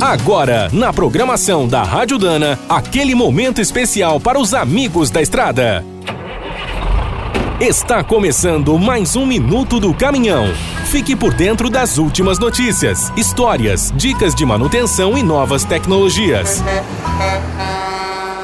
Agora, 0.00 0.68
na 0.72 0.92
programação 0.92 1.68
da 1.68 1.82
Rádio 1.82 2.18
Dana, 2.18 2.58
aquele 2.68 3.14
momento 3.14 3.60
especial 3.60 4.18
para 4.18 4.38
os 4.38 4.52
amigos 4.52 5.08
da 5.08 5.22
estrada. 5.22 5.84
Está 7.60 8.02
começando 8.02 8.76
mais 8.78 9.14
um 9.14 9.24
Minuto 9.24 9.78
do 9.78 9.94
Caminhão. 9.94 10.46
Fique 10.86 11.14
por 11.14 11.32
dentro 11.32 11.70
das 11.70 11.96
últimas 11.96 12.38
notícias, 12.38 13.12
histórias, 13.16 13.92
dicas 13.96 14.34
de 14.34 14.44
manutenção 14.44 15.16
e 15.16 15.22
novas 15.22 15.64
tecnologias. 15.64 16.62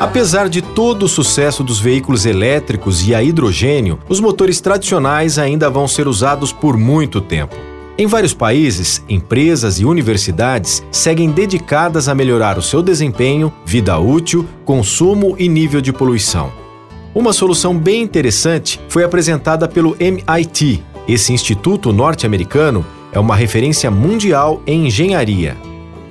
Apesar 0.00 0.48
de 0.48 0.60
todo 0.60 1.04
o 1.04 1.08
sucesso 1.08 1.62
dos 1.62 1.78
veículos 1.78 2.26
elétricos 2.26 3.06
e 3.06 3.14
a 3.14 3.22
hidrogênio, 3.22 3.98
os 4.08 4.18
motores 4.18 4.60
tradicionais 4.60 5.38
ainda 5.38 5.70
vão 5.70 5.86
ser 5.86 6.08
usados 6.08 6.52
por 6.52 6.76
muito 6.76 7.20
tempo. 7.20 7.73
Em 7.96 8.08
vários 8.08 8.34
países, 8.34 9.04
empresas 9.08 9.78
e 9.78 9.84
universidades 9.84 10.82
seguem 10.90 11.30
dedicadas 11.30 12.08
a 12.08 12.14
melhorar 12.14 12.58
o 12.58 12.62
seu 12.62 12.82
desempenho, 12.82 13.52
vida 13.64 13.96
útil, 13.96 14.44
consumo 14.64 15.36
e 15.38 15.48
nível 15.48 15.80
de 15.80 15.92
poluição. 15.92 16.52
Uma 17.14 17.32
solução 17.32 17.78
bem 17.78 18.02
interessante 18.02 18.80
foi 18.88 19.04
apresentada 19.04 19.68
pelo 19.68 19.96
MIT. 20.00 20.82
Esse 21.06 21.32
instituto 21.32 21.92
norte-americano 21.92 22.84
é 23.12 23.20
uma 23.20 23.36
referência 23.36 23.92
mundial 23.92 24.60
em 24.66 24.88
engenharia. 24.88 25.56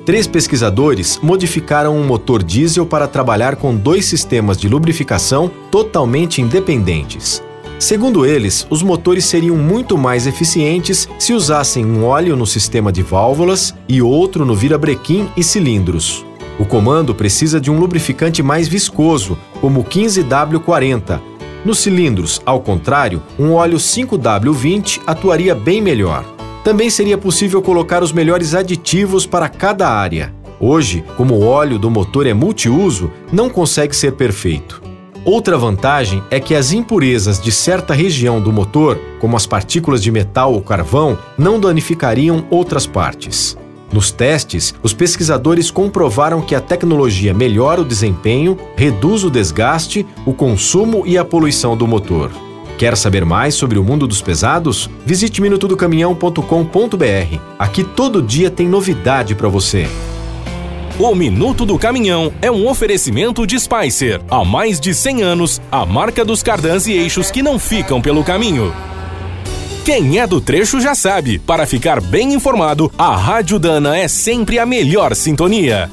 Três 0.05 0.25
pesquisadores 0.25 1.19
modificaram 1.21 1.97
um 1.97 2.05
motor 2.05 2.41
diesel 2.41 2.85
para 2.85 3.09
trabalhar 3.09 3.57
com 3.57 3.75
dois 3.75 4.05
sistemas 4.05 4.57
de 4.57 4.69
lubrificação 4.69 5.51
totalmente 5.69 6.41
independentes. 6.41 7.43
Segundo 7.83 8.25
eles, 8.25 8.65
os 8.69 8.81
motores 8.81 9.25
seriam 9.25 9.57
muito 9.57 9.97
mais 9.97 10.25
eficientes 10.25 11.05
se 11.19 11.33
usassem 11.33 11.85
um 11.85 12.05
óleo 12.05 12.33
no 12.33 12.47
sistema 12.47 12.93
de 12.93 13.03
válvulas 13.03 13.75
e 13.89 14.01
outro 14.01 14.45
no 14.45 14.55
virabrequim 14.55 15.29
e 15.35 15.43
cilindros. 15.43 16.25
O 16.57 16.63
comando 16.63 17.13
precisa 17.13 17.59
de 17.59 17.69
um 17.69 17.77
lubrificante 17.77 18.41
mais 18.41 18.69
viscoso, 18.69 19.37
como 19.59 19.81
o 19.81 19.83
15W40. 19.83 21.19
Nos 21.65 21.79
cilindros, 21.79 22.41
ao 22.45 22.61
contrário, 22.61 23.21
um 23.37 23.51
óleo 23.51 23.77
5W20 23.77 25.01
atuaria 25.05 25.53
bem 25.53 25.81
melhor. 25.81 26.23
Também 26.63 26.89
seria 26.89 27.17
possível 27.17 27.61
colocar 27.61 28.01
os 28.01 28.13
melhores 28.13 28.55
aditivos 28.55 29.25
para 29.25 29.49
cada 29.49 29.89
área. 29.89 30.33
Hoje, 30.57 31.03
como 31.17 31.33
o 31.35 31.45
óleo 31.45 31.77
do 31.77 31.91
motor 31.91 32.25
é 32.27 32.33
multiuso, 32.33 33.11
não 33.29 33.49
consegue 33.49 33.93
ser 33.93 34.13
perfeito. 34.13 34.82
Outra 35.25 35.57
vantagem 35.57 36.21
é 36.29 36.37
que 36.37 36.53
as 36.53 36.73
impurezas 36.73 37.39
de 37.39 37.49
certa 37.49 37.93
região 37.93 38.41
do 38.41 38.51
motor, 38.51 38.99
como 39.21 39.37
as 39.37 39.45
partículas 39.45 40.03
de 40.03 40.11
metal 40.11 40.53
ou 40.53 40.61
carvão, 40.61 41.17
não 41.37 41.61
danificariam 41.61 42.45
outras 42.49 42.85
partes. 42.85 43.57
Nos 43.91 44.11
testes, 44.11 44.73
os 44.83 44.93
pesquisadores 44.93 45.71
comprovaram 45.71 46.41
que 46.41 46.53
a 46.53 46.59
tecnologia 46.59 47.33
melhora 47.33 47.79
o 47.79 47.85
desempenho, 47.85 48.57
reduz 48.75 49.23
o 49.23 49.29
desgaste, 49.29 50.05
o 50.25 50.33
consumo 50.33 51.03
e 51.05 51.17
a 51.17 51.23
poluição 51.23 51.77
do 51.77 51.87
motor. 51.87 52.29
Quer 52.77 52.97
saber 52.97 53.23
mais 53.23 53.55
sobre 53.55 53.79
o 53.79 53.83
mundo 53.83 54.05
dos 54.05 54.21
pesados? 54.21 54.89
Visite 55.05 55.41
minutodocaminhão.com.br. 55.41 57.39
Aqui 57.57 57.83
todo 57.83 58.21
dia 58.21 58.49
tem 58.49 58.67
novidade 58.67 59.35
para 59.35 59.47
você. 59.47 59.87
O 60.99 61.15
Minuto 61.15 61.65
do 61.65 61.79
Caminhão 61.79 62.31
é 62.39 62.51
um 62.51 62.67
oferecimento 62.67 63.47
de 63.47 63.59
Spicer. 63.59 64.21
Há 64.29 64.45
mais 64.45 64.79
de 64.79 64.93
100 64.93 65.23
anos, 65.23 65.59
a 65.71 65.83
marca 65.87 66.23
dos 66.23 66.43
cardãs 66.43 66.85
e 66.85 66.91
eixos 66.93 67.31
que 67.31 67.41
não 67.41 67.57
ficam 67.57 67.99
pelo 67.99 68.23
caminho. 68.23 68.71
Quem 69.83 70.19
é 70.19 70.27
do 70.27 70.39
trecho 70.39 70.79
já 70.79 70.93
sabe, 70.93 71.39
para 71.39 71.65
ficar 71.65 71.99
bem 71.99 72.35
informado, 72.35 72.91
a 72.95 73.15
Rádio 73.15 73.57
Dana 73.57 73.97
é 73.97 74.07
sempre 74.07 74.59
a 74.59 74.67
melhor 74.67 75.15
sintonia. 75.15 75.89